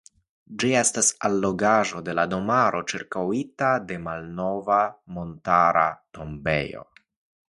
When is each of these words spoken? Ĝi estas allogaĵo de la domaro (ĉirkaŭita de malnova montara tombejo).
Ĝi 0.61 0.69
estas 0.77 1.07
allogaĵo 1.27 1.99
de 2.07 2.15
la 2.19 2.23
domaro 2.31 2.81
(ĉirkaŭita 2.91 3.69
de 3.91 3.99
malnova 4.07 4.79
montara 5.19 5.85
tombejo). 6.19 6.83